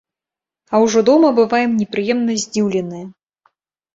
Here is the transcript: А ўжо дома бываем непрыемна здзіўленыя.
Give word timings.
А 0.73 0.79
ўжо 0.83 0.99
дома 1.09 1.29
бываем 1.41 1.75
непрыемна 1.81 2.37
здзіўленыя. 2.45 3.05